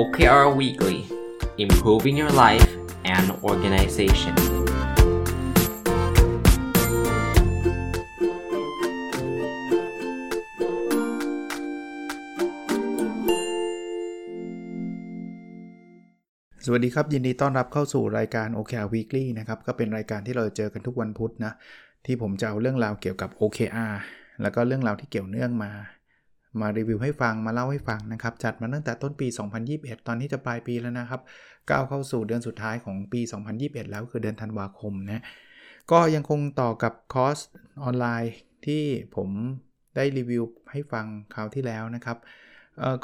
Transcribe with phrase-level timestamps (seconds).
[0.00, 0.98] OKR Weekly
[1.64, 2.70] Improving Your Life
[3.14, 4.34] and Organization
[16.64, 21.52] สวัสดีครับ ยินดีต้อนรับเข้าสู่รายการ OKR Weekly นะครับ ก็เป็นรายการที่เราเจอกันทุกวันพุธนะ
[22.06, 23.94] ที่ผมจะเอาเรื่องราวเกี่ยวกับ OKR
[24.42, 25.72] แล้วก็เรื่องราวที่เกี่ยวเนื่องมา
[26.60, 29.26] มารีวิวให้ฟังมาเล่าให้ฟังนะครับ จัดมาตั้งแต่ต้นปี
[29.66, 31.20] 2021 ตอนนี้จะปลายปีแล้วนะครับ
[31.70, 33.20] ก้าวเข้าสู่เดือนสุดท้ายของปี
[33.56, 35.22] 2021 แล้วคือเดือนธันวาคมนะ
[35.90, 37.38] ก็ยังคงต่อกับคอร์ส
[37.84, 38.34] ออนไลน์
[38.66, 38.82] ที่
[39.16, 39.28] ผม
[39.96, 42.18] ได้รีวิวให้ฟังคราวที่แล้วนะครับ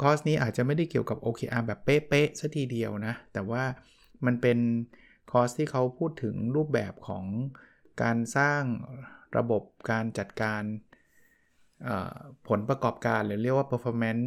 [0.01, 3.63] คอร์สนี้อาจจะไม่ได้เกี่ยวกับ OKR แบบเป๊ะๆซะทีเดียวนะ แต่ว่า
[4.25, 4.59] มันเป็น
[5.31, 7.25] คอร์สที่เขาพูดถึงรูปแบบของ
[8.01, 8.63] การสร้าง
[9.37, 10.61] ระบบการจัดการ
[12.47, 14.23] ผลประกอบการหรือเรียกว่า performance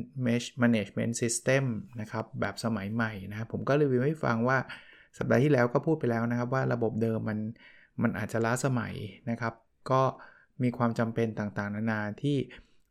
[0.62, 1.64] management system
[2.00, 4.58] นะครับแบบสมัยใหม่นะผมก็รีวิวให้ฟังว่า
[5.18, 7.38] สัปดาห์ที่แล้วก็พูดไปแล้วนะครับว่าระบบเดิมมัน
[8.02, 8.94] มันอาจจะล้าสมัย
[9.30, 9.54] นะครับ
[9.90, 10.02] ก็
[10.62, 12.36] มีความจำเป็นต่างๆ นานาที่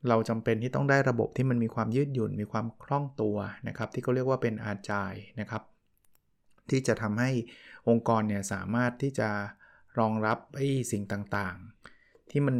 [0.09, 3.37] เราจำเป็นที่ต้องได้ระบบที่มันมีความยืดหยุ่น มีความคล่องตัว
[3.67, 5.63] นะครับ ที่เขาเรียกว่าเป็นอาจายนะครับ
[6.69, 7.31] ที่จะทำให้
[7.89, 9.29] องค์กรเนี่ยสามารถที่จะ
[9.99, 12.55] รองรับไอ้สิ่งต่างๆ ที่มัน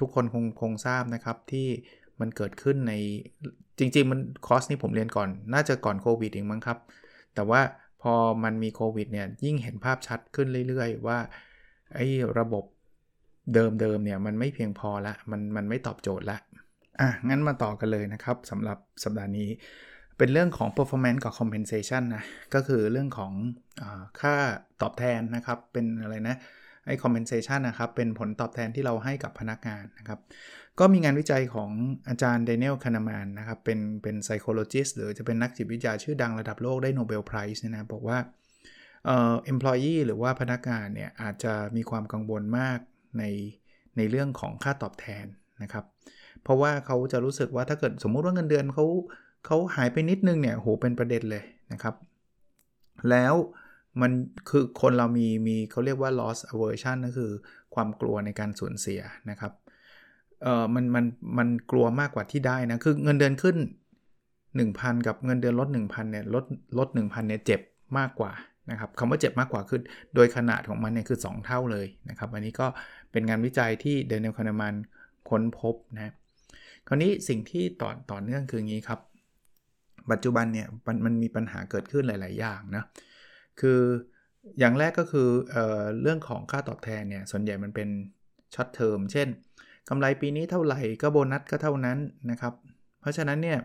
[0.00, 1.68] ทุกคนคงคงทราบนะครับที่
[2.20, 2.92] มันเกิดขึ้นใน
[3.78, 6.78] จริง ๆ มันคอร์สนี้ผมเรียนก่อน น่าจะก่อนโควิดเองมั้งครับ
[7.34, 7.60] แต่ว่า
[8.02, 11.18] พอมันมีโควิดเนี่ยยิ่งเห็นภาพชัดขึ้นเรื่อย ๆ ว่า
[11.94, 12.06] ไอ้
[12.38, 12.64] ระบบ
[13.52, 16.38] เดิมๆเนี่ยมันไม่เพียงพอละมันมันไม่ตอบโจทย์ละ
[17.00, 19.48] อะ งั้นมาต่อกันเลยนะครับสำหรับสัปดาห์นี้
[20.18, 23.32] เป็นเรื่องของ performance กับ compensation นะ ก็คือเรื่องของ
[23.80, 23.82] อ
[24.20, 24.34] ค่า
[24.82, 26.36] ตอบแทนนะครับ เป็นอะไรนะ
[26.86, 30.18] ไอ้ compensation นะครับ เป็นผลตอบแทนที่เราให้กับพนักงานนะครับ
[30.80, 31.70] ก็มีงานวิจัยของ
[32.08, 38.18] อาจารย์เดนิเอลคานามานนะครับ เป็นเป็น psychologist หรือจะเป็นนักจิตวิทยาชื่อดังระดับโลกได้โนเบลไพรส์นะบอกว่า
[39.06, 42.78] เอ่อ employee หรือว่าพนักงานเนี่ย อาจจะมีความกังวลมาก
[43.18, 43.24] ใน
[43.96, 45.26] ในเรื่องของค่าตอบแทน
[45.62, 45.84] นะครับ
[46.42, 48.86] เพราะว่าเขาจะรู้สึกว่าถ้าเกิดสมมุติว่าเงินเดือนเขา
[49.46, 51.94] เขาหายไปนิดนึงเนี่ยโหเป็นประเด็นเลยนะครับ
[53.10, 53.34] แล้ว
[54.00, 54.10] มัน
[54.48, 57.32] คือคนเรามีมีเขาเรียกว่า loss aversion ก็คือ
[57.74, 59.00] ความกลัวในการสูญเสีย
[59.30, 59.52] นะครับ
[60.42, 61.04] เออมันมัน
[61.38, 63.56] มันกลัวมากกว่าที่ได้นะคือเงินเดือนขึ้น
[64.32, 66.44] 1,000 กับเงินเดือนลด 1,000เนี่ยลด
[66.78, 67.60] ลด 1,000เนี่ยเจ็บ
[67.98, 68.32] มากกว่า
[68.70, 69.80] นะครับคำว่าเจ็บมากกว่าคือ
[70.14, 72.66] โดยขนาดของมันเนี่ยคือ 2 เท่าเลยนะครับ อันนี้ก็
[73.12, 74.74] เป็นงานวิจัยที่ Daniel Kahneman
[75.28, 76.12] ค้นพบนะ
[76.88, 79.00] คราวนี้สิ่งที่ต่อต่อเนื่องคืองี้ครับ
[80.10, 82.84] ปัจจุบันเนี่ยมันมันมีปัญหาเกิดขึ้นหลาย ๆ อย่างนะ
[83.60, 83.80] คือ
[84.58, 87.88] อย่างแรกก็คือเออเรื่องของค่าตอบแทนเนี่ย ส่วนใหญ่มันเป็น
[88.54, 89.28] short term เช่น
[89.88, 91.98] กำไรปีนี้เท่าไหร่ก็โบนัสก็เท่านั้น
[92.30, 92.52] นะครับ
[93.00, 93.58] เพราะฉะนั้นเนี่ย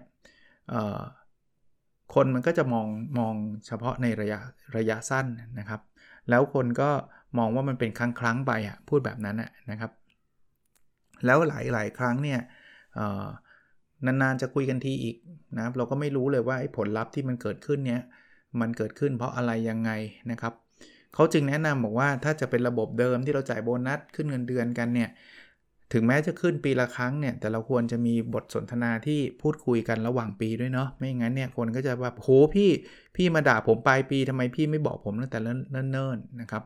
[2.14, 2.88] คนมันก็จะมอง
[3.20, 3.36] มอง
[3.68, 4.40] เฉพาะในระยะ
[4.78, 5.26] ระยะสั้น
[5.60, 5.82] นะครับ
[6.30, 6.90] แล้วคนก็
[7.38, 9.38] มองว่ามันเป็นครั้งครั้งไปอะพูดแบบนั้น
[9.72, 9.92] นะครับ
[11.26, 12.40] แล้วหลายหลายครั้งเนี่ย
[14.06, 15.18] นานๆจะคุยกันทีอีก
[15.56, 18.02] นะครับเราก็ไม่รู้เลยว่าผลลัพธ์ที่มันเกิดขึ้นเนี้ย
[18.60, 19.92] มันเกิดขึ้นเพราะอะไรยังไง
[20.32, 20.54] นะครับ
[21.14, 25.10] เขาจึงแนะนำบอกว่าถ้าจะเป็นระบบเดิมที่เราจ่ายโบนัสขึ้นเงินเดือนกันเนี่ย
[25.94, 32.70] ถึงแม้จะขึ้นปีละครั้งเนี่ยแต่เราควรจะมีบทสนทนาที่พูดคุยกันระหว่างปีด้วยเนาะไม่งั้นเนี่ยคนก็จะแบบโหพี่
[33.16, 36.64] พี่มาด่าผมปลายปีทำไมพี่ไม่บอกผมตั้งแต่เนิ่นๆนะครับ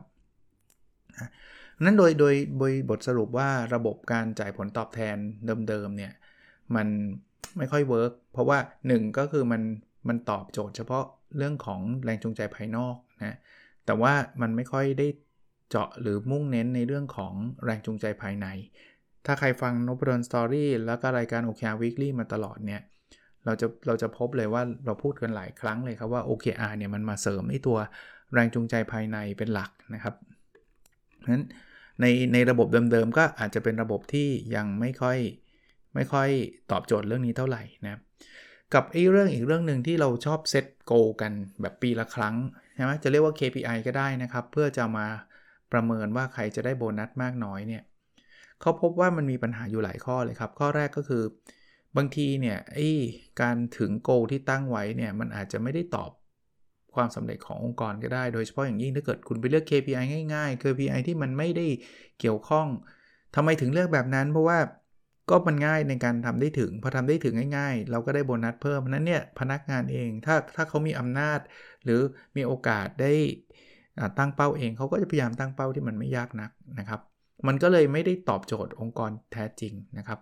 [1.84, 5.16] นั้นโดยโดยโดยบทสรุปว่าระบบการจ่ายผลตอบแทน
[5.68, 6.12] เดิมๆเนี่ย
[6.74, 6.86] มัน
[7.58, 8.58] ไม่ค่อย work เพราะว่า
[8.88, 9.62] 1 ก็คือมัน
[10.08, 11.04] มันตอบโจทย์เฉพาะ
[11.36, 13.36] เรื่องของแรงจูงใจภายนอกนะ
[13.86, 14.12] แต่ว่า
[14.42, 15.06] มันไม่ค่อยได้
[15.70, 17.34] เจาะหรือมุ่งเน้นในเรื่องของ
[17.64, 18.46] แรงจูงใจภายใน
[19.26, 22.82] ถ้าใครฟังนพดล Story แล้วก็รายการ OKR Weekly มาตลอดเนี่ย
[23.44, 27.78] เราจะเราจะพบเลยว่าเราพูดกันหลายครั้งเลยครับว่า OKR เนี่ยมันมาเสริมไอ้ตัว
[28.32, 30.14] แรงจูงใจภายในเป็นหลักนะครับ
[31.18, 31.44] เพราะฉะนั้น
[32.00, 35.18] ในในระบบเดิมๆ ก็อาจจะเป็นระบบที่ยังไม่ค่อย
[35.94, 36.28] ไม่ค่อย
[36.70, 38.00] ตอบโจทย์เรื่องนี้เท่าไหร่นะ
[38.74, 42.34] กับไอ้เรื่องอีกเรื่องหนึ่งที่เราชอบเซตโกกันแบบปีละครั้ง
[42.74, 45.06] ใช่ไหมจะเรียกว่า KPI ก็ได้นะครับ เพื่อจะมา
[45.72, 47.82] ประเมินว่าใครจะได้โบนัสมากน้อยเนี่ย
[48.60, 51.22] เขาพบว่ามันมีปัญหาอยู่หลายข้อเลยครับ ข้อแรกก็คือ
[51.96, 52.88] บางทีเนี่ยไอ้
[53.40, 56.10] การถึงโกที่ตั้งไว้เนี่ยมันอาจจะไม่ได้ตอบ
[56.94, 61.66] ความสำเร็จขององค์กรก็ได้ โดยเฉพาะอย่างยิ่งถ้าเกิดคุณไปเลือก KPI ง่ายๆ KPI ที่มันไม่ได้
[62.20, 62.66] เกี่ยวข้อง
[63.34, 64.58] ทำไมถึงเลือกแบบนั้น เพราะว่า
[65.30, 71.38] ก็มันง่ายในการทำได้ถึง พอทำได้ถึงง่ายๆ เราก็ได้โบนัสเพิ่มนั้นเนี่ยพนักงานเองถ้าถ้าเขามีอำนาจ
[71.84, 72.00] หรือ
[72.36, 73.12] มีโอกาสได้
[74.18, 77.00] ตั้งเป้าเองเขาก็จะพยายามตั้งเป้าที่มันไม่ยากนักนะครับ
[77.46, 80.18] มันก็เลยไม่ได้ตอบโจทย์องค์กรแท้จริงนะครับ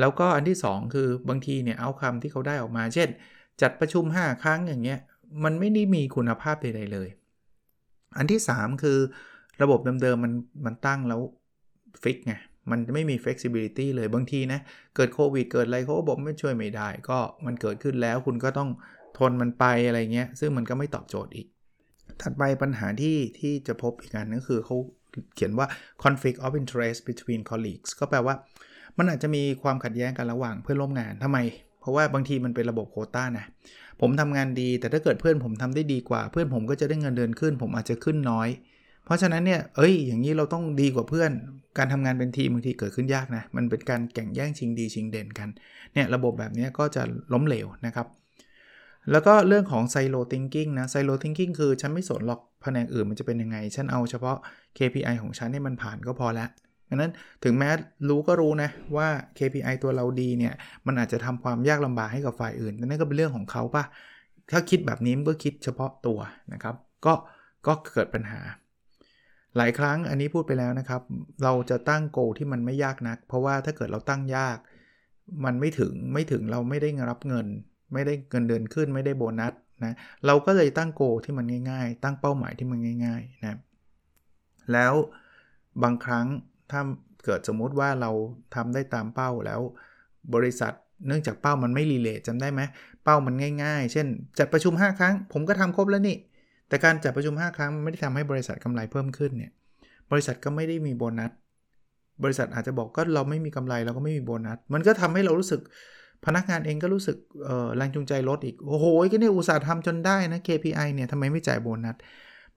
[0.00, 3.08] แล้วก็อันที่ 2 คือบางทีเนี่ยเอาคำที่เขาได้ออกมา เช่น
[3.62, 4.98] จัดประชุม 5 ครั้งอย่างเงี้ย
[5.44, 7.08] มันไม่ได้มีคุณภาพใดๆเลย
[8.16, 8.98] อันที่ 3 คือ
[9.62, 10.32] ระบบเดิมๆมัน
[10.64, 11.20] มันตั้งแล้ว
[12.02, 12.34] ฟิกไง
[12.70, 14.60] มันไม่มี flexibility เลยบางทีนะ
[14.96, 18.70] เกิดโควิดเกิดอะไรเขาบอกไม่ช่วยไม่ได้ ก็มันเกิดขึ้นแล้วคุณก็ต้อง
[19.18, 21.46] ทนมันไปอะไรเงี้ย ซึ่งมันก็ไม่ตอบโจทย์อีก
[22.22, 24.76] ถัดไปปัญหาที่ที่จะพบอีกอันนึงคือเขา
[25.34, 25.66] เขียนว่า
[26.02, 28.34] conflict of interest between colleagues ก็แปลว่า
[28.98, 31.38] มันอาจจะมีความขัดแย้งกันระหว่างเพื่อนร่วมงานทำไม
[31.80, 33.46] เพราะว่าบางทีมันเป็นระบบโคต้านะ
[34.00, 38.48] ผมทำงานดี แต่ถ้าเกิดเพื่อนผมทำได้ดีกว่า เพื่อนผมก็จะได้เงินเดือนขึ้น ผมอาจจะขึ้นน้อย
[39.08, 41.30] เพราะฉะนั้นเนี่ยเอ้ยอย่างนี้เราต้องดีกว่าเพื่อน
[41.78, 45.48] การทำงานเป็นทีมบางทีเกิดขึ้นยากนะมันเป็นการแข่งแย่งชิงดีชิงเด่นกัน
[45.94, 47.02] เนี่ยระบบแบบนี้ก็จะ
[47.32, 48.06] ล้มเหลวนะครับ
[49.12, 54.36] แล้วก็เรื่องของไซโลทิงกิ้งนะไซโลทิงกิ้งคือฉันไม่สนหรอกแผนกอื่นมันจะเป็นยังไง ฉันเอาเฉพาะ
[54.78, 56.48] KPI ของฉันให้มันผ่านก็พอล้ว
[56.88, 57.12] ดังนั้น
[57.44, 57.70] ถึงแม้
[58.08, 59.08] รู้ก็รู้นะว่า
[59.38, 60.54] KPI ตัวเราดีเนี่ย
[60.86, 63.84] มันอาจจะทำความยากลำบากให้กับฝ่ายอื่นนั่นก็เป็นเรื่องของเขาปะ
[64.50, 66.18] ถ้าคิดแบบนี้มันก็คิดเฉพาะตัว
[66.52, 66.74] นะครับ
[67.06, 67.14] ก็
[67.66, 68.40] ก็เกิดปัญหา
[69.56, 71.02] หลายครั้งอันนี้พูดไปแล้วนะครับ
[71.44, 74.58] เราจะตั้งโกที่มันไม่ยากนัก เพราะว่าถ้าเกิดเราตั้งยาก
[75.44, 77.46] มันไม่ถึงไม่ถึงเราไม่ได้รับเงิน
[77.92, 79.52] ไม่ได้เงินเดือนขึ้นไม่ได้โบนัส
[79.84, 79.94] นะ
[80.26, 83.58] เราก็เลยตั้งโกที่มันง่าย ๆ ตั้งเป้าหมายที่มันง่ายๆนะ
[84.72, 84.94] แล้ว
[85.82, 86.26] บางครั้ง
[86.70, 86.80] ถ้า
[87.24, 88.10] เกิดสมมุติว่าเรา
[88.54, 89.60] ทำได้ตามเป้าแล้ว
[90.34, 90.72] บริษัท
[91.06, 92.60] เนื่องจากเป้ามันไม่รีเลทจำได้ไหม
[93.04, 93.34] เป้ามัน
[93.64, 94.06] ง่าย ๆ เช่น
[94.38, 96.16] จัดประชุม 5 ครั้ง ผมก็ทำครบแล้วนี่
[96.68, 99.52] แต่การจัดประชุม 5 ครั้งมันไม่ได้ทำให้บริษัทกำไรเพิ่มขึ้นเนี่ย
[100.10, 101.30] บริษัทก็ไม่ได้มีโบนัส
[102.24, 105.60] บริษัทอาจจะบอกก็เราไม่มีกำไรเราก็ไม่มีโบนัส มันก็ทำให้เรารู้สึก
[106.26, 107.16] พนักงานเองก็รู้สึก
[107.76, 111.96] แรงจูงใจลดอีก โอ้โหก็เนี่ยอุตสาห์ทำจนได้นะ KPI เนี่ยทำไมไม่จ่ายโบนัส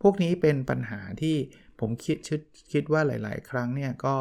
[0.01, 1.35] พวกนี้เป็นปัญหาที่
[1.79, 2.41] ผมคิดคิด
[2.71, 4.15] คิดว่าหลาย ๆ ครั้งเนี่ยก็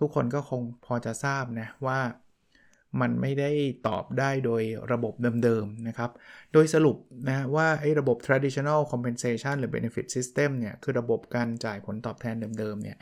[0.00, 1.98] ทุกคนก็คงพอจะทราบนะว่า
[3.00, 3.50] มันไม่ได้
[3.88, 4.62] ตอบได้โดย
[4.92, 5.14] ระบบ
[5.44, 6.10] เดิมๆนะครับ
[6.52, 6.96] โดยสรุป
[7.28, 12.98] นะว่าไอ้ระบบ traditional compensation หรือ benefit system เนี่ยคือระบบการจ่ายผลตอบแทนเดิมๆเนี่ย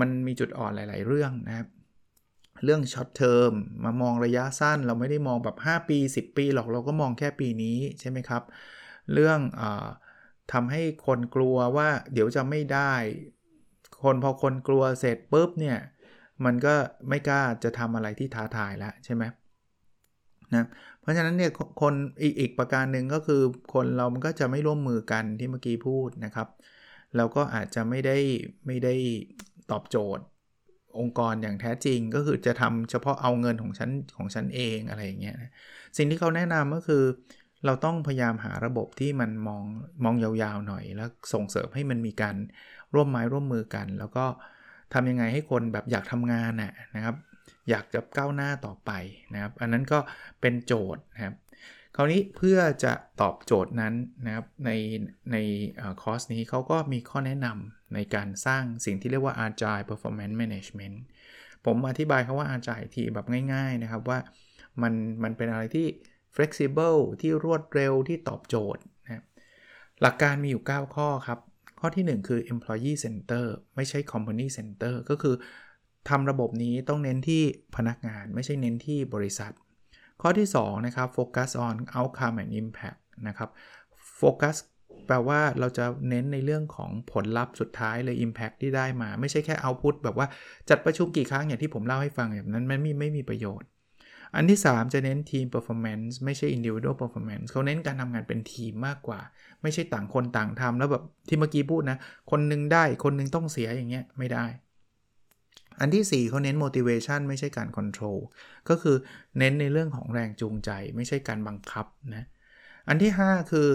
[0.00, 1.68] มันมีจุดอ่อนหลาย ๆ เรื่องนะครับ
[2.64, 3.52] เรื่อง short term
[3.84, 8.42] มามองระยะสั้น เราไม่ได้มองแบบ 5 ปี 10 ปีหรอกเราก็มองแค่ปีนี้ใช่ไหมครับ
[9.12, 9.62] เรื่องอ
[10.52, 12.92] ทำให้คนกลัวว่าเดี๋ยวจะไม่ได้
[14.02, 15.78] คนพอคนกลัวเสร็จปุ๊บเนี่ย
[16.44, 16.74] มันก็
[17.08, 19.24] ไม่กล้าจะทำอะไรที่ท้าทายแล้วใช่ไหม
[20.54, 20.66] นะ
[21.00, 21.50] เพราะฉะนั้นเนี่ย
[21.80, 23.42] คนอีกอีกประการหนึ่งก็คือ
[23.74, 26.48] คนเรามันก็จะไม่ร่วมมือกันที่เมื่อกี้พูดนะครับ
[27.16, 28.16] เราก็อาจจะไม่ได้
[28.66, 28.94] ไม่ได้
[29.70, 30.24] ตอบโจทย์
[30.98, 35.50] องค์กรอย่างแท้จริงก็คือจะทำเฉพาะเอาเงินของฉันของฉันเองอะไรอย่างเงี้ยนะ
[35.96, 37.02] สิ่งที่เขาแนะนำก็คือ
[37.66, 39.64] เราต้องพยายามหาระบบที่มันมอง
[40.04, 42.36] มองยาวๆหน่อย แล้วส่งเสริมให้มันมีการ
[42.94, 44.24] ร่วมไม้ร่วมมือกัน แล้วก็
[44.94, 47.16] ทำยังไงให้คนแบบอยากทำงานน่ะนะครับ
[47.70, 48.90] อยากจะก้าวหน้าต่อไป
[49.34, 49.98] นะครับ อันนั้นก็
[50.40, 51.34] เป็นโจทย์นะครับ
[51.96, 53.94] คราวนี้เพื่อจะตอบโจทย์นั้น
[54.26, 54.70] นะครับใน
[55.32, 55.36] ใน
[56.02, 60.96] คอร์สนี้เขาก็มีข้อแนะนำในการสร้างสิ่งที่เรียกว่า Agile Performance Management
[61.64, 64.18] ผมอธิบายคาว่า Agile ทีแบบง่าย ๆนะครับว่า
[64.82, 64.92] มัน
[65.22, 65.86] มันเป็นอะไรที่
[66.34, 69.22] flexible ที่รวดเร็วที่ตอบโจทย์นะ
[70.02, 71.38] หลักการมีอยู่ 9 ข้อครับ
[71.80, 73.46] ข้อที่ 1 คือ employee center
[73.76, 75.34] ไม่ใช่ company center ก็คือ
[76.08, 77.42] ทำระบบนี้ต้องเน้นที่
[77.76, 79.52] พนักงานไม่ใช่เน้นที่บริษัท
[80.22, 83.50] ข้อที่2นะครับ focus on outcome and impact นะครับ
[84.20, 84.56] focus
[85.06, 90.26] แปลว่าเราจะเน้นในเรื่องของผลลัพธ์สุดท้ายเลย impact ที่ได้มา ไม่ใช่แค่ output แบบว่า
[90.68, 93.68] จัดประชุมกี่ครั้งอย่างที่ผมเล่าให้ฟังแบบนั้นมันไม่ไม่มีประโยชน์
[94.34, 99.20] อันที่ 3 จะเน้นทีม performance ไม่ใช่ individual performance เขาเน้นการทำงานเป็นทีมมากกว่า
[99.62, 101.98] ไม่ใช่ต่างคนต่างทำแล้วแบบที่เมื่อกี้พูดนะ
[102.30, 104.46] คนนึงได้คนนึงต้องเสียอย่างเงี้ยไม่ได้
[105.80, 108.18] อันที่ 4เขาเน้น motivation ไม่ใช่การ control
[108.68, 108.96] ก็คือ
[109.38, 112.26] เน้นในเรื่องของแรงจูงใจ ไม่ใช่การบังคับนะ
[112.88, 113.68] อันที่ 5 คือ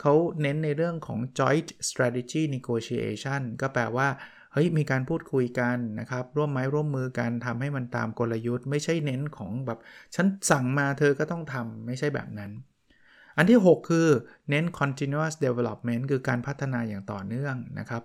[0.00, 4.08] เขาเน้นในเรื่องของ joint strategy negotiation ก็แปลว่า
[4.54, 9.78] เฮ้ยมีการพูดคุยกันนะครับร่วมไม้ร่วมมือกันทำให้มันตามกลยุทธ์ ไม่ใช่เน้นของแบบ
[10.14, 12.52] ฉันสั่งมาเธอก็ต้องทำไม่ใช่แบบนั้น
[13.36, 14.08] อันที่ 6 คือ
[14.50, 18.02] เน้น continuous development คือการพัฒนาอย่างต่อเนื่องนะครับ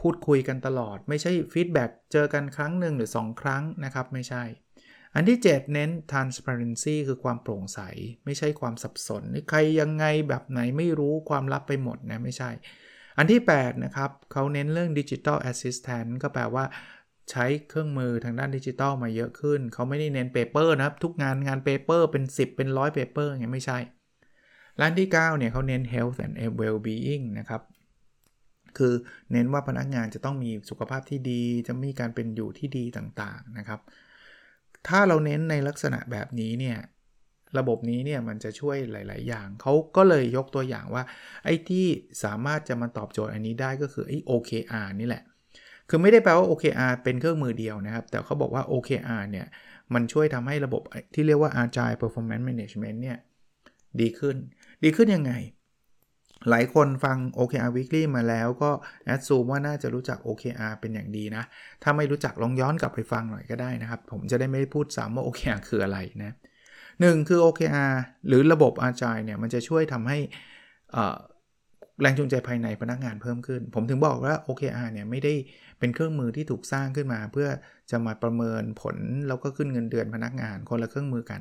[0.00, 4.42] พูดคุยกันตลอด ไม่ใช่ feedback เจอกันครั้งหนึ่งหรือ 2 ครั้งนะครับไม่ใช่
[5.14, 7.80] อันที่ 7 เน้น transparency คือความโปร่งใส
[8.24, 12.50] ไม่ใช่ความสับสน ใครยังไงแบบไหนไม่รู้ความลับไปหมดนะไม่ใช่
[13.18, 16.64] อันที่ 8 นะครับเขาเน้นเรื่อง digital assistant ก็แปลว่า
[17.30, 23.78] ใช้เครื่องมือทางด้านดิจิตอลมาเยอะขึ้น เขาไม่ได้เน้น paper นะครับ ทุกงานงาน paper เป็น 10 เป็นร้อย paper อย่างไม่ใช่
[24.80, 27.62] ร้านที่ 9 เนี่ยเขาเน้น health and well-being นะครับ
[28.78, 28.94] คือ
[29.32, 33.80] เน้นว่าพนักงานจะต้องมีสุขภาพที่ดี จะมีการเป็นอยู่ที่ดีต่างๆนะครับ
[34.88, 36.78] ถ้าเราเน้นในลักษณะแบบนี้เนี่ย
[37.58, 41.02] ระบบนี้เนี่ยมันจะช่วยหลาย ๆ อย่าง เขาก็เลยยกตัวอย่างว่า
[41.44, 41.86] ไอ้ที่
[42.24, 45.22] สามารถจะมาตอบโจทย์อันนี้ได้ก็คือไอ้ OKR นี่แหละ
[45.88, 49.46] คือไม่ได้แปลว่า OKR เป็นเครื่องมือเดียวนะครับ แต่เขาบอกว่า OKR เนี่ย
[49.94, 50.82] มันช่วยทำให้ระบบ
[51.14, 53.18] ที่เรียกว่า Agile Performance Management เนี่ย
[54.00, 54.36] ดีขึ้น
[54.84, 55.32] ดีขึ้นยังไง
[56.50, 58.70] หลายคนฟัง OKR Weekly มาแล้วก็
[59.04, 61.44] แอดซูมว่าน่าจะรู้จัก OKR เป็นอย่างดีนะ
[61.82, 66.32] ถ้าไม่รู้จักลองย้อนกลับไปฟังหน่อยก็ได้นะครับ ผมจะได้ไม่ได้พูดซ้ำว่า OKR คืออะไรนะ
[67.00, 67.94] หนึ่งคือ OKR
[68.26, 70.18] หรือระบบ Agile เนี่ยมันจะช่วยทำให้
[72.00, 75.34] แรงจูงใจภายในพนักงานเพิ่มขึ้น ผมถึงบอกว่า OKR เนี่ยไม่ได้
[75.78, 77.48] เป็นเครื่องมือที่ถูกสร้างขึ้นมา เพื่อ
[77.90, 78.96] จะมาประเมินผล
[79.28, 81.40] แล้วก็ขึ้นเงินเดือนพนักงานคนละเครื่องมือกัน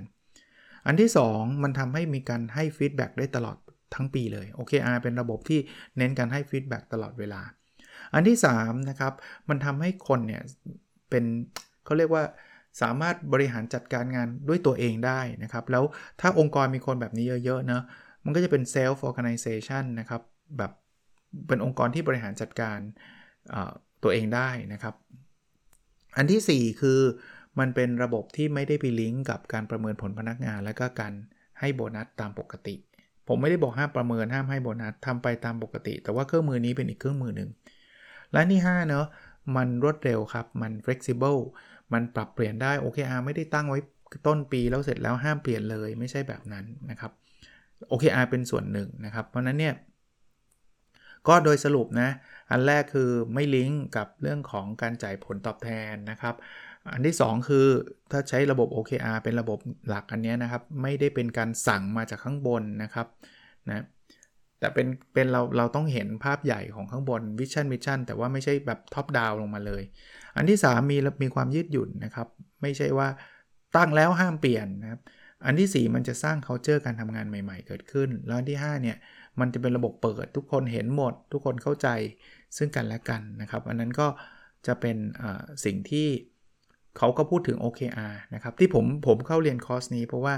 [0.85, 3.57] อันที่ 2 มันทำให้มีการให้ feedback ได้ตลอด
[3.95, 5.59] ทั้งปีเลย OKR เป็นระบบที่
[5.97, 7.41] เน้นการให้ feedback ตลอดเวลา
[8.13, 9.13] อันที่3นะครับ
[9.49, 10.43] มันทำให้คนเนี่ย
[11.09, 11.23] เป็น
[11.85, 12.23] เขาเรียกว่า
[12.81, 15.83] สามารถบริหารจัดการงานด้วยตัวเองได้นะครับ แล้ว
[16.21, 17.83] ถ้าองค์กรมีคนแบบนี้เยอะๆเนะ
[18.25, 20.21] มันก็จะเป็น self organization นะครับ
[20.57, 20.71] แบบ
[21.47, 22.77] เป็นองค์กรที่บริหารจัดการ
[24.03, 24.95] ตัวเองได้นะครับ
[26.17, 26.99] อันที่ 4 คือ
[27.59, 31.13] มันเป็นระบบที่ไม่ได้ไปลิงก์กับการประเมินผลพนักงาน และก็การ
[31.59, 32.75] ให้โบนัสตามปกติ
[33.27, 37.49] ผมไม่ได้บอกห้ามประเมินห้ามให้โบนัสทำไปตามปกติ แต่ว่าเครื่องมือนี้เป็นอีกเครื่องมือหนึ่ง
[38.33, 39.05] และที่5เนาะ
[39.55, 41.39] มันรวดเร็วครับ มัน flexible
[41.93, 43.79] มันปรับเปลี่ยนได้ OKR ไม่ได้ตั้งไว้
[44.27, 47.11] ต้นปีแล้วเสร็จแล้วห้ามเปลี่ยนเลยไม่ใช่แบบนั้นนะครับ
[47.91, 49.75] OKR เป็นส่วนหนึ่งนะครับ เพราะนั้นเนี่ย
[51.27, 52.09] ก็โดยสรุปนะ
[52.51, 56.35] อันแรกคือไม่ลิงก์กับเรื่องของการจ่ายผลตอบแทนนะครับ
[56.93, 57.67] อันที่ 2 คือ
[58.11, 63.07] ถ้าใช้ระบบ OKR เป็นระบบหลักอันนี้นะครับ ไม่ได้เป็นการสั่งมาจากข้างบนนะครับ
[63.69, 63.83] นะ
[64.59, 69.83] แต่เป็นเป็นเราเราต้องเห็นภาพใหญ่ของข้างบน vision mission แต่ว่าไม่ใช่แบบ top down ลงมาเลย
[70.35, 72.27] อันที่ 3 มีมีความยืดหยุ่นนะครับ
[72.61, 73.07] ไม่ใช่ว่า
[73.75, 75.01] ตั้งแล้วห้ามเปลี่ยนนะครับ
[75.45, 78.97] อันที่ 4 มันจะสร้าง culture การทำงานใหม่ ๆ เกิดขึ้น แล้วอันที่5เนี่ย
[79.39, 81.87] มันจะเป็นระบบเปิดทุกคนเห็นหมด ทุกคนเข้าใจ
[82.57, 84.07] ซึ่งกันและกันนะครับ อันนั้นก็
[84.67, 84.97] จะเป็น
[85.65, 86.07] สิ่งที่
[86.97, 90.35] เขาก็พูดถึง OKR นะครับที่ผมผมเข้าเรียนคอร์สนี้เพราะว่า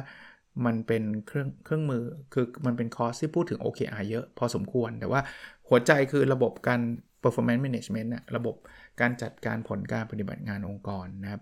[0.65, 5.21] มันเป็นเครื่องเครื่องมือคือมันเป็นคอร์สที่พูดถึง OKR เยอะพอสมควร แต่ว่า
[5.67, 6.81] หัวใจคือระบบการ
[7.25, 8.55] performance management นะระบบ
[9.01, 11.41] การจัดการผลการปฏิบัติงานองค์กรนะครับ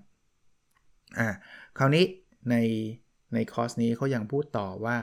[1.19, 1.29] อ่า
[1.77, 2.05] คราวนี้
[2.49, 2.55] ใน
[3.33, 4.95] ในคอร์สนี้เขายังพูดต่อว่า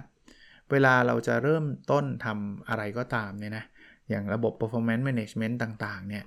[0.71, 3.65] เวลาเราจะเริ่มต้นทำอะไรก็ตามเนี่ยนะ
[4.09, 6.25] อย่างระบบ performance management ต่างๆเนี่ย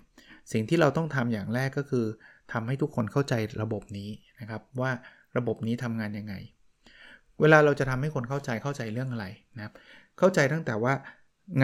[0.51, 2.05] สิ่งที่เราต้องทำอย่างแรกก็คือ
[2.53, 4.91] ทำให้ทุกคนเข้าใจระบบนี้นะครับว่า
[5.37, 6.33] ระบบนี้ทำงานยังไง
[7.41, 9.73] เวลาเราจะทำให้คนเข้าใจเข้าใจเรื่องอะไรนะครับ
[10.19, 10.93] เข้าใจตั้งแต่ว่า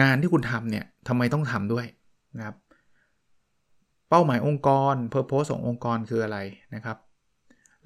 [0.00, 1.86] งานที่คุณทำเนี่ยทำไมต้องทำด้วย
[2.38, 2.56] นะครับ
[4.10, 6.38] เป้าหมายองค์กร purpose ขององค์กรคืออะไร
[6.74, 6.98] นะครับ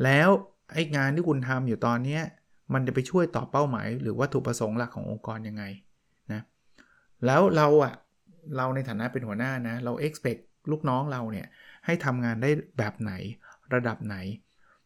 [0.04, 0.28] แล้ว
[0.72, 2.20] ไอ้งานที่คุณทำอยู่ตอนนี้
[2.72, 5.64] มันจะไปช่วยต่อเป้าหมาย หรือวัตถุประสงค์หลักขององค์กรยังไง
[6.32, 6.42] นะ
[7.26, 7.94] แล้วเราอะ
[8.56, 10.40] เราในฐานะเป็นหัวหน้านะเรา expect
[10.70, 11.46] ลูกน้องเราเนี่ย
[11.84, 13.12] ให้ทำงานได้แบบไหน
[13.74, 14.16] ระดับไหน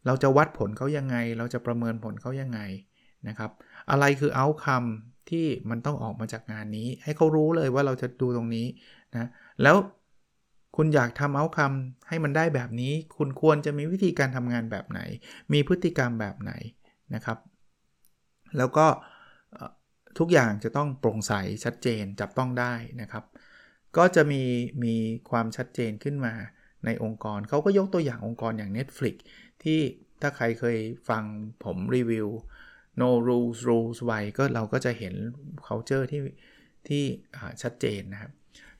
[0.07, 2.61] เราจะวัดผลเขายังไง เราจะประเมินผลเขายังไง
[3.29, 3.51] นะครับ
[3.91, 8.67] อะไรคือเอาคำที่มันต้องออกมาจากงานนี้ ให้เขารู้เลยว่าเราจะดูตรงนี้
[9.17, 9.29] นะ
[9.63, 9.77] แล้ว
[10.77, 15.01] คุณอยากทำเอาคำให้มันได้แบบนี้ คุณควรจะมีวิธีการทำงานแบบไหน
[15.53, 16.53] มีพฤติกรรมแบบไหน
[17.15, 17.39] นะครับ
[18.59, 18.87] แล้วก็
[20.19, 21.33] ทุกอย่างจะต้องโปร่งใส
[21.65, 23.25] ชัดเจนจับต้องได้นะครับ
[23.97, 24.43] ก็จะมี
[24.85, 24.95] มี
[25.31, 26.35] ความชัดเจนขึ้นมา
[26.85, 29.17] ในองค์กรเขาก็ยกตัวอย่างองค์กรอย่าง Netflix
[29.63, 29.81] ที่
[30.21, 31.25] ถ้าใครเคยฟัง
[31.65, 32.29] ผมรีวิว
[33.01, 35.15] no rules rules ไว้ก็เราก็จะเห็น
[35.67, 36.23] culture ที่
[36.89, 37.05] ที่
[37.63, 38.33] ชัดเจนนะครับ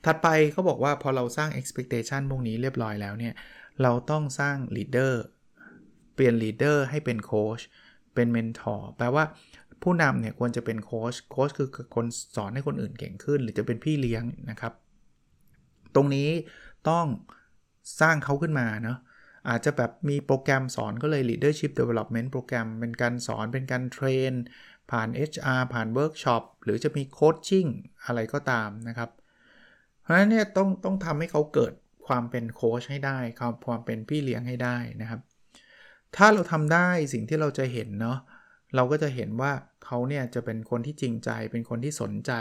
[0.05, 3.33] ถัดไปเขาบอกว่าพอเราสร้าง expectation พวกนี้เรียบร้อยแล้วเนี่ย
[3.81, 5.13] เราต้องสร้าง leader
[6.13, 7.59] เปลี่ยน leader ให้เป็นโค้ช
[8.15, 9.23] เป็น mentor แปลว่า
[9.83, 14.73] ผู้นำเนี่ยควรจะเป็นโค้ช โค้ชคือคนสอนให้คนอื่นเก่งขึ้น หรือจะเป็นพี่เลี้ยงนะครับ
[15.95, 16.29] ตรงนี้
[16.89, 17.05] ต้อง
[18.01, 18.97] สร้างเขาขึ้นมาเนาะ
[19.49, 24.33] อาจจะแบบมีโปรแกรมสอนก็เลย leadership development โปรแกรมเป็นการสอนเป็นการ train
[24.91, 27.65] ผ่าน HR ผ่านเวิร์กช็อปหรือจะมี coaching
[28.05, 29.09] อะไรก็ตามนะครับ
[30.09, 31.73] เพราะฉะนั้นเนี่ยต้องต้องทำให้เขาเกิด
[32.07, 35.19] ความเป็นโค้ชให้ได้ความความเป็นพี่เลี้ยงให้ได้นะครับ
[36.15, 38.17] ถ้าเราทำได้สิ่งที่เราจะเห็นเนาะ
[38.75, 39.51] เราก็จะเห็นว่า
[39.85, 42.31] เขาเนี่ยจะเป็นคนที่จริงใจ เป็นคนที่สนใจ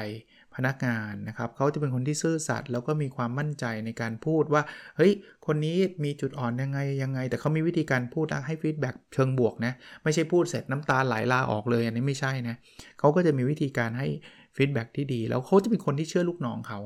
[0.55, 4.63] พนักงานนะครับเขาจะเป็นคนที่ซื่อสัตย์แล้วก็มีความมั่นใจในการพูดว่า
[4.97, 5.13] เฮ้ย
[5.47, 9.73] คนนี้มีจุดอ่อนยังไงยังไง แต่เขามีวิธีการพูดให้ feedback เชิงบวกนะ
[10.05, 12.57] ไม่ใช่พูดเสร็จน้ำตาไหลลาออกเลยอันนี้ไม่ใช่นะ
[12.99, 14.09] เขาก็จะมีวิธีการให้
[14.57, 16.81] feedback ที่ดี แล้วเขาจะเป็นคนที่เชื่อลูกน้องเขา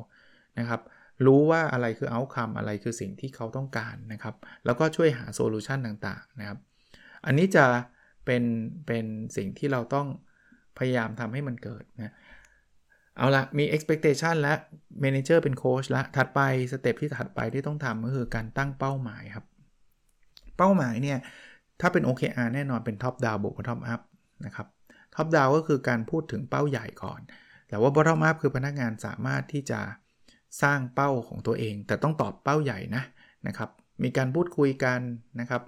[0.59, 0.81] นะครับ
[1.27, 6.59] รู้ว่าอะไรคือ outcome อะไรคือสิ่งที่เขาต้องการนะครับ แล้วก็ช่วยหา solution ต่างๆนะครับ
[7.27, 7.67] อันนี้จะ
[8.25, 8.43] เป็น
[8.87, 9.07] เป็น
[9.37, 10.07] สิ่งที่เราต้อง
[10.79, 12.15] พยายามทำให้มันเกิดนะ
[13.17, 14.55] เอาละมี expectation และ
[15.05, 16.41] manager เป็นโค้ชละถัดไป
[16.73, 19.47] สเต็ปที่ถัดไปที่ต้องทำก็คือการตั้งเป้าหมายครับ
[20.57, 21.19] เป้าหมายเนี่ย
[21.81, 24.01] ถ้าเป็น OKR แน่นอนเป็น top down บวก bottom up
[24.47, 24.67] นะครับ
[25.15, 27.21] top down ก็คือการพูดถึงเป้าใหญ่ก่อน
[27.69, 29.81] แต่ว่า bottom up คือพนักงานสามารถที่จะ
[30.63, 33.03] สร้างเป้าของตัวเอง แต่ต้องตอบเป้าใหญ่นะ
[33.47, 33.71] นะครับ
[34.03, 35.01] มีการพูดคุยกัน
[35.41, 35.63] นะครับ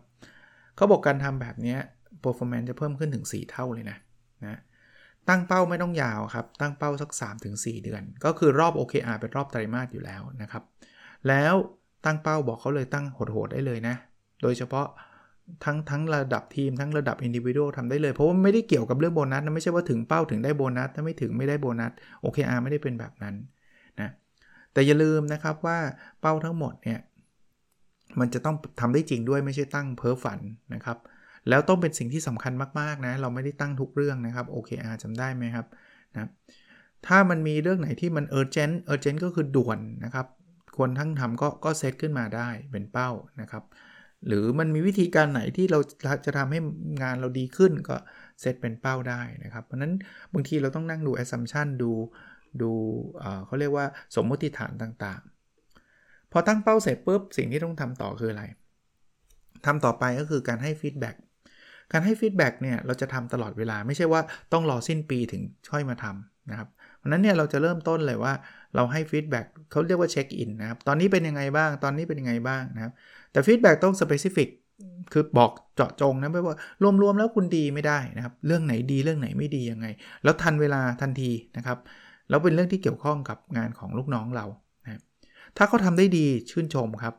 [0.77, 1.77] เขาบอกการทำแบบนี้
[2.25, 3.97] performance จะเพิ่มขึ้นถึง 4 เท่าเลยนะ
[4.45, 4.61] นะ
[5.29, 7.11] ตั้งเป้าไม่ต้องยาวครับ ตั้งเป้าสัก
[7.47, 10.63] 3-4 เดือน ก็คือรอบ OKR เป็นรอบไตรมาสอยู่แล้วนะครับ
[11.29, 11.55] แล้ว
[12.05, 13.95] ตั้งเป้าบอกเขาเลยตั้งโหดๆได้เลยนะ
[14.43, 14.87] โดยเฉพาะ
[15.65, 21.93] ทั้งทั้งระดับทีมทั้งระดับ individual ทำได้เลย เพราะว่าไม่ได้เกี่ยวกับเรื่องโบนัสนะไม่ใช่ว่าถึงเป้าถึงได้โบนัส ถ้าไม่ถึงไม่ได้โบนัส
[22.25, 23.35] OKR ไม่ได้เป็นแบบนั้น
[24.75, 25.79] แต่อย่าลืมนะครับว่า
[26.21, 27.01] เป้าทั้งหมดเนี่ย
[28.21, 30.41] มันจะต้องทำได้จริงด้วยไม่ใช่ตั้งเพ้อฝัน
[30.75, 30.99] นะครับ
[31.49, 35.67] แล้วต้องเป็นสิ่งที่สำคัญมากๆนะ เราไม่ได้ตั้งทุกเรื่องนะครับ OKR จำได้ไหมครับ
[36.15, 36.29] นะ
[37.07, 40.27] ถ้ามันมีเรื่องไหนที่มัน urgent urgent ก็คือด่วนนะครับ
[40.77, 43.65] ควรทั้งทำก็ก็เซตขึ้นมาได้เป็นเป้านะครับ
[44.27, 45.79] หรือมันมีวิธีการไหนที่เรา
[46.27, 46.61] จะทำให้
[47.03, 47.97] งานเราดีขึ้นก็
[48.41, 49.93] เซตเป็นเป้าได้นะครับ เพราะนั้น
[50.33, 51.93] บางทีเราต้องนั่งดู assumption ดู
[52.63, 52.73] ดู
[53.47, 58.45] เขาเรียกว่าสมมติฐานต่างๆ พอตั้งเป้าเสร็จปุ๊บสิ่งที่ต้องทำต่อคืออะไร
[59.67, 61.17] ทำต่อไปก็คือการให้ feedback
[61.93, 64.21] การให้ feedback เนี่ยเราจะทำตลอดเวลาไม่ใช่ว่า
[64.53, 65.43] ต้องรอสิ้นปีถึง
[65.73, 66.69] ค่อยมาทำนะครับ
[66.99, 68.33] เพราะนั้นเนี่ยเราจะเริ่มต้นเลยว่า
[68.75, 72.93] เราให้ feedback เขาเรียกว่าเช็คอินนะครับ ตอนนี้เป็นยังไงบ้าง ตอนนี้เป็นยังไงบ้างนะครับ
[73.33, 74.49] แต่ feedback ต้อง specific
[75.13, 76.57] คือบอกเจาะจงนะไม่ว่า
[77.03, 79.87] รวมๆแล้วคุณดีไม่ได้นะครับ เรื่องไหนดีเรื่องไหนไม่ดียังไง
[80.25, 81.79] แล้วทันเวลาทันทีนะครับ
[82.29, 84.47] แล้วเป็นเรื่องที่เกี่ยวข้องกับงานของลูกน้องเรา
[84.85, 85.01] นะ
[85.57, 87.15] ถ้าเขาทำได้ดีชื่นชมครับ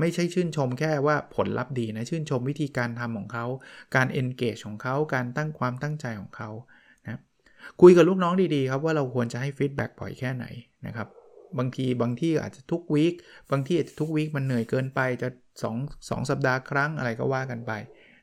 [0.00, 3.46] ไม่ใช่ชื่นชมแค่ว่าผลลัพธ์ดีนะชื่นชมวิธีการทำของเขา
[3.94, 6.50] การ engage ของเขาการตั้งความตั้งใจของเขา
[7.04, 7.20] นะ
[7.80, 10.44] คุยกับลูกน้องดีๆครับว่าเราควรจะให้ feedback บ่อยแค่ไหน
[10.86, 11.08] นะครับ
[11.58, 13.14] บางทีบางที่อาจจะทุก week
[13.50, 15.28] บางที่อาจจะทุก week มันเหนื่อยเกินไปจะ
[15.68, 17.72] 2 2สัปดาห์ครั้งอะไรก็ว่ากันไป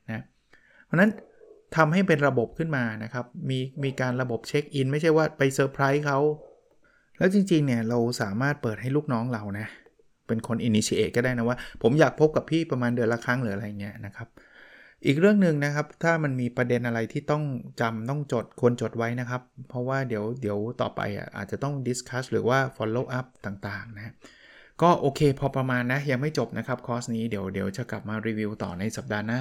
[0.07, 0.23] นะ
[0.85, 1.11] เพราะนั้น
[1.75, 6.19] ทำให้เป็นระบบขึ้นมานะครับ มีมีการระบบเช็คอินไม่ใช่ว่าไปเซอร์ไพรส์เขา
[7.17, 9.67] แล้วจริงๆเนี่ยเราสามารถเปิดให้ลูกน้องเรานะ
[10.27, 14.27] เป็นคน initiate ก็ได้นะว่า ผมอยากพบกับพี่ประมาณเดือนละครั้งหรืออะไรเงี้ยนะครับ
[15.05, 17.43] อีกเรื่องหนึ่งนะครับ ถ้ามันมีประเด็นอะไรที่ต้อง
[17.81, 24.13] จำต้องจดควรจดไว้นะครับ เพราะว่าเดี๋ยวเดี๋ยวต่อไปอะอาจจะต้อง discuss หรือว่า follow up ต่างๆนะ
[24.81, 29.39] ก็โอเคพอประมาณนะยังไม่จบนะครับคอร์สนี้เดี๋ยวเดี๋ยวจะกลับมารีวิวต่อในสัปดาห์หน้า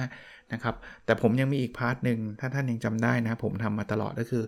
[0.53, 0.75] นะครับ
[1.05, 4.43] แต่ผมยังมีอีก part หนึ่งถ้าท่านยังจำได้นะ ผมทำมาตลอดก็คือ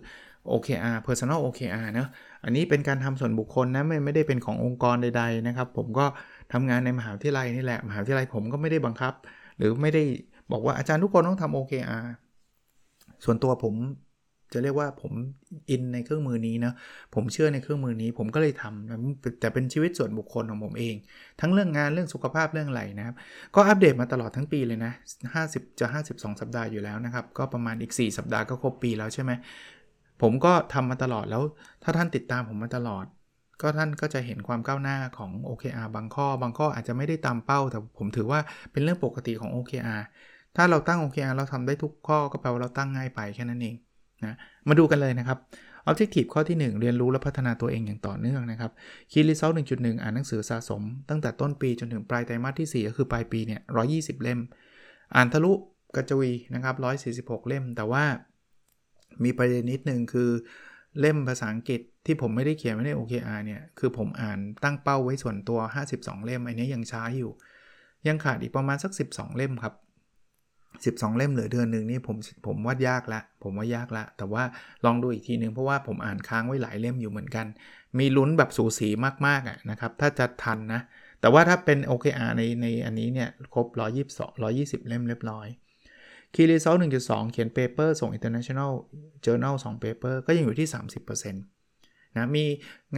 [0.50, 2.08] OKR Personal OKR เนะ
[2.44, 6.06] อันนี้เป็นการทำส่วนบุคคลนะไม่ไม่ได้เป็นขององค์กรใด ๆนะครับ ผมก็
[6.52, 9.12] ทำงานในมหาวิทยาลัยนี่แหละมหาวิทยาลัยผมก็ไม่ได้บังคับ
[9.56, 10.02] หรือไม่ได้
[10.52, 12.04] บอกว่าอาจารย์ทุกคนต้องทำ OKR
[13.24, 13.74] ส่วนตัวผม
[14.54, 15.12] จะเรียกว่าผม
[15.70, 16.72] อินในเครื่องมือนี้นะ
[17.14, 20.94] ผมเชื่อในเครื่องมือนี้ ผมก็เลยทำแต่เป็นชีวิตส่วนบุคคลของผมเอง
[21.40, 23.14] ทั้งเรื่องงานเรื่องสุขภาพเรื่องอะไรนะครับ
[23.54, 24.92] ก็อัปเดตมาตลอดทั้งปีเลยนะ
[25.36, 29.32] 50 จะ 52 สัปดาห์อยู่แล้วนะครับ ก็ประมาณอีก 4 สัปดาห์ก็ครบปีแล้วใช่ไหม
[30.22, 31.42] ผมก็ทำมาตลอดแล้ว
[31.82, 33.04] ถ้าท่านติดตามผมมาตลอด
[33.62, 38.40] ก็ท่านก็จะเห็นความก้าวหน้าของ OKR บางข้อบางข้ออาจจะไม่ได้ตามเป้า แต่ผมถือว่า
[38.72, 40.02] เป็นเรื่องปกติของ OKR
[40.56, 43.74] ถ้าเราตั้ง OKR เราทำได้ทุกข้อก็แปลว่าเราตั้งง่ายไปแค่นั้นเอง
[44.24, 44.34] นะ
[44.68, 45.38] มาดูกันเลยนะครับ
[45.90, 48.70] Objective ข้อที่ 1 เรียนรู้และพัฒนาตัวเองอย่างต่อเนื่องนะครับ
[49.10, 53.60] Key Result 1.1อ่านหนังสือสะสม ตั้งแต่ต้นปีจนถึงปลายไตรมาสที่ 4 ก็คือปลายปีเนี่ย
[53.92, 54.40] 120เล่ม
[55.14, 55.52] อ่านทะลุ
[55.96, 56.76] กระจวีนะครับ
[57.26, 58.04] 146เล่ม แต่ว่า
[59.24, 60.30] มีประเด็นนิดนึงคือ
[61.00, 65.60] เล่มภาษาอังกฤษที่ผมไม่ได้เขียนไว้ใน OKR เนี่ย คือผมอ่านตั้งเป้าไว้ส่วนตัว
[65.92, 67.32] 52 เล่ม อันนี้ยังช้าอยู่
[68.08, 69.74] ยังขาดอีกประมาณสัก 12 เล่มครับ
[70.80, 74.42] 12 เล่มเหลือเดือนหนึ่งนี่ผมผมว่ายากละ ผมว่ายากละ แต่ว่า
[74.84, 77.46] ลองดูอีกทีนึงเพราะว่าผมอ่านค้างไว้หลายเล่มอยู่เหมือนกัน
[77.98, 78.88] มีลุ้นแบบสูสี
[79.26, 80.80] มากๆอะนะครับ ถ้าจะทันนะ
[81.20, 83.66] แต่ว่าถ้าเป็น OKR ในในอันนี้เนี่ยครบ
[84.08, 85.48] 122 120 เล่มเรียบร้อย
[86.34, 88.70] Key Result 1.2 เขียน paper ส่ง International
[89.24, 90.68] Journal 2 paper ก็ยังอยู่ที่
[91.02, 92.44] 30%นะมี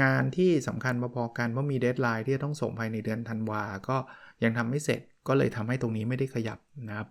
[0.02, 3.96] งานที่สำคัญพอๆกันว่ามี deadline ที่ต้องส่งภายในเดือนธันวา ก็
[4.44, 6.58] ยังทำไม่เสร็จก็เลยทำให้ตรงนี้ไม่ได้ขยับ
[6.88, 7.08] นะครับ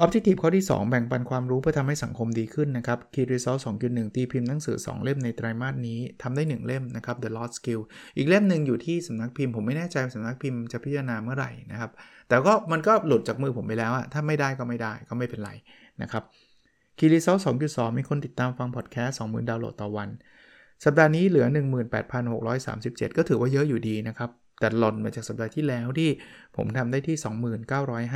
[0.00, 7.80] Objective ข้อที่ 2 แบ่งปันความรู้เพื่อทำให้สังคมดีขึ้นนะครับ Key Result 2.1ตีพิมพ์หนังสือ 2 เล่มในไตรมาสนี้ทำได้ 1 เล่มนะครับ The Lost Skill
[8.16, 11.90] อีกเล่มหนึ่งอยู่ที่สำนักพิมพ์ผมไม่แน่ใจสำนักพิมพ์จะพิจารณาเมื่อไหร่นะครับ
[12.28, 15.50] แต่ก็มันก็หลุดจากมือผมไปแล้วอะถ้าไม่ได้ก็ไม่ได้ก็ไม่เป็นไร
[16.02, 16.22] นะครับ
[16.98, 20.08] Key Result 2.2มีคนติดตามฟังพอดแคสต์20,000ดาวน์โหลดต่อวัน
[20.84, 21.46] สัปดาห์นี้เหลือ
[22.32, 26.10] 18,637 ก็ถือว่าเยอะอยู่ดีนะครับแต่หล่นมาจากสัปดาห์ที่แล้วที่
[26.56, 27.16] ผมทำได้ที่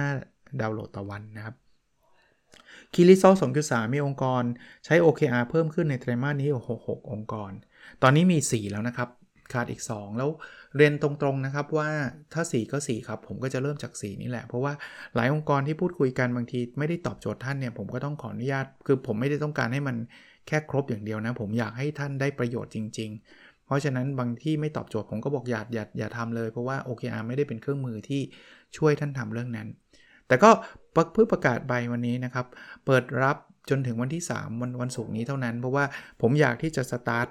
[0.01, 1.57] 29,500ดาวน์โหลดต่อวันนะครับ
[2.95, 3.25] คีรีโซ
[3.61, 4.43] 2.3 มีองค์กร
[4.85, 6.49] ใช้ OKR เพิ่มขึ้นในไตรมาสนี้
[6.81, 7.53] 66 องค์กร
[8.03, 9.09] ตอนนี้มี 4 แล้วนะครับ
[9.53, 10.31] ขาดอีก 2 แล้ว
[10.77, 11.91] เรียนตรงๆนะครับว่า
[12.33, 14.73] ถ้า 4 ก็ 4 ครับ ผมก็จะเริ่มจาก 4 นี่แหละ เพราะว่า
[15.15, 19.97] หลายองค์กรที่พูดคุยกันบางทีไม่ได้ตอบโจทย์ท่านเนี่ย ผมก็ต้องขออนุญาต คือผมไม่ได้ต้องการให้มัน
[20.47, 28.21] แค่ครบอย่างเดียวนะ ผมอยากให้ท่านได้ประโยชน์จริง ๆเพราะฉะนั้นบางที่ไม่ตอบโจทย์ผมก็บอกอย่าอย่าอย่าทำเลย เพราะว่า OKR ไม่ได้เป็นเครื่องมือที่
[28.77, 29.69] ช่วยท่านทำเรื่องนั้น
[30.29, 30.51] แต่ก็
[31.13, 32.47] เพื่อประกาศใบวันนี้นะครับ
[32.87, 33.37] เปิดรับ
[33.71, 35.85] จนถึงวันที่ 3 วันวันศุกร์นี้เท่านั้น เพราะว่า
[36.21, 37.27] ผมอยากที่จะสตาร์ท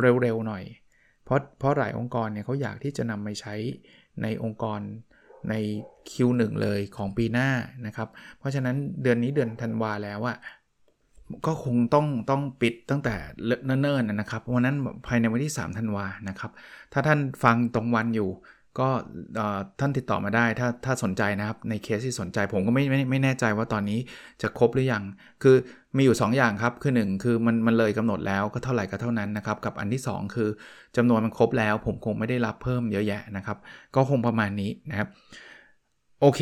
[0.00, 0.64] เร็วๆหน่อย
[1.24, 3.54] เพราะเพราะหลายองค์กรเนี่ยเขาอยากที่จะนำไปใช้
[4.22, 4.80] ในองค์กร
[5.50, 5.54] ใน
[6.10, 7.48] Q1 เลยของปีหน้า
[7.86, 10.36] นะครับ เพราะฉะนั้นเดือนนี้เดือนธันวาแล้วอะ
[11.46, 13.14] ก็คงต้องต้องปิดตั้งแต่
[13.66, 16.50] เนิ่นๆนะครับวันนั้นภายในวันที่3ธันวานะครับ
[16.92, 18.30] ถ้าท่านฟังตรงวันอยู่
[18.80, 18.88] ก็
[19.80, 23.98] ท่านติดต่อมาได้ถ้าถ้าสนใจนะครับ ในเคสที่สนใจผมก็ไม่ไม่ไม่แน่ใจว่าตอนนี้
[24.42, 25.02] จะครบหรือยัง
[25.42, 25.56] คือ
[25.96, 30.48] มีอยู่ 2 อย่างครับ คือ 1 คือมันมันเลยกำหนดแล้วก็เท่าไหร่ก็เท่านั้นนะครับ กับอันที่ 2 คือ
[30.96, 33.58] จำนวนมันครบแล้ว ผมคงไม่ได้รับเพิ่มเยอะแยะนะครับ
[33.94, 35.08] ก็คงประมาณนี้นะครับ
[36.20, 36.40] โอเค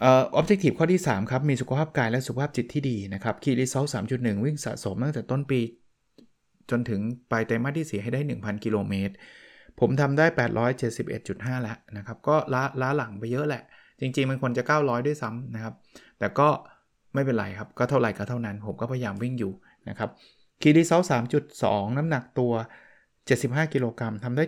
[0.00, 5.60] เอ่อ objective ข้อที่ 3 ครับ มีสุขภาพกายและสุขภาพจิตที่ดีนะครับ key result 3.1วิ่งสะสมตั้งแต่ต้นปี
[6.70, 9.14] จนถึงปลายไตรมาสที่ 4 ให้ได้ 1,000 กิโลเมตร
[9.80, 10.26] ผมทำได้
[10.94, 13.62] 871.5 แล้วนะครับ ก็ล้าล้าหลังไปเยอะแหละ
[14.00, 15.74] จริง ๆ มันควรจะ 900 ด้วยซ้ำนะครับ
[16.18, 16.48] แต่ก็
[17.14, 19.52] ไม่เป็นไรครับ ก็เท่าไหร่ก็เท่านั้น ผมก็พยายามวิ่งอยู่
[19.88, 20.10] นะครับ
[20.62, 21.02] คีรีเซล
[21.50, 22.52] 3.2 น้ำหนักตัว
[23.12, 24.44] 75 กิโลกรัมทำได้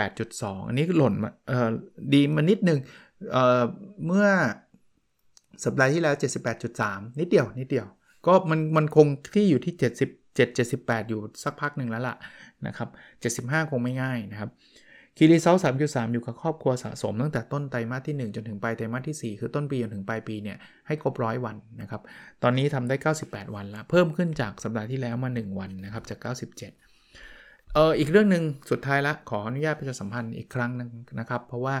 [0.00, 1.70] 78.2 อันนี้หล่นมาเอ่อ
[2.12, 2.78] ดีมานิดนึง
[3.32, 3.62] เอ่อ
[4.06, 4.28] เมื่อ
[5.64, 6.14] สัปดาห์ที่แล้ว
[6.66, 7.86] 78.3 นิดเดียว นิดเดียว
[8.26, 12.16] ก็มันมันคงที่อยู่ที่ 70 7 78 อยู่สักพักหนึ่งแล้วล่ะ
[12.66, 12.88] นะครับ
[13.48, 14.50] 75 คงไม่ง่ายนะครับ
[15.16, 22.00] คีรีเซล3.3อยู่กับครอบครัวสะสมตั้งแต่ต้นไตรมาสที่ 1 จนถึงปลายไตรมาสที่ 4 คือต้นปีจนถึงปลายปีเนี่ยให้ครบร้อยวันนะครับ
[22.42, 26.56] ตอนนี้ทำได้ 98 วันแล้วเพิ่มขึ้นจากสัปดาห์ที่แล้วมา 1 วันนะครับจาก 97
[27.74, 31.76] เอออีกเรื่องหนึ่งสุดท้ายละขออนุญาตประชาสัมพันธ์อีกครั้งนึงนะครับ เพราะว่า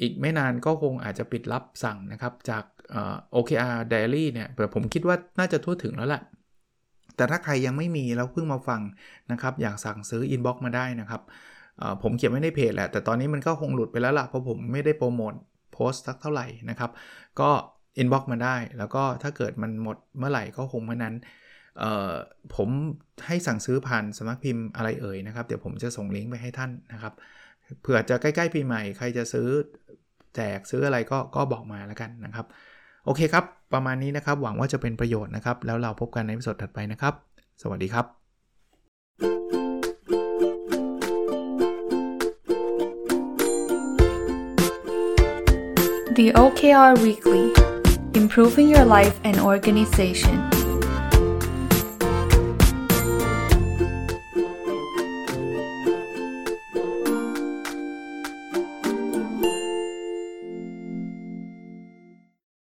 [0.00, 6.22] อีกไม่นานก็คงอาจจะปิดรับสั่งนะครับจากเอ่อ OKR Diary เนี่ยแต่ผมคิดว่าน่าจะทั่วถึงแล้วแหละ
[7.16, 8.80] แต่ถ้าใครยังไม่มีแล้วเพิ่งมาฟัง
[9.32, 11.22] นะครับ อยากสั่งซื้อ inbox มาได้นะครับ
[12.02, 15.34] ผมเขียนไว้ในเพจแหละ แต่ตอนนี้มันก็คงหลุดไปแล้วล่ะ เพราะผมไม่ได้โปรโมท
[15.72, 16.90] โพสต์สักเท่าไหร่นะครับ
[17.40, 17.50] ก็
[17.98, 21.14] inbox มาได้ แล้วก็ถ้าเกิดมันหมดเมื่อไหร่ก็คงเมื่อนั้น
[22.56, 22.68] ผม
[23.26, 27.14] ให้สั่งซื้อผ่านสำนักพิมพ์อะไรเอ่ยนะครับ เดี๋ยวผมจะส่งลิงก์ไปให้ท่านนะครับ
[27.80, 29.48] เผื่อจะใกล้ๆปีใหม่ ใครจะซื้อ
[30.36, 32.46] แจกซื้ออะไรก็ก็บอกมาแล้วกันนะครับ
[33.04, 37.14] โอเคครับ ประมาณนี้นะครับ หวังว่าจะเป็นประโยชน์นะครับ แล้วเราพบกันในสดถัดไปนะครับ
[37.62, 38.06] สวัสดีครับ
[46.18, 47.46] The OKR Weekly
[48.20, 50.49] Improving Your Life and Organization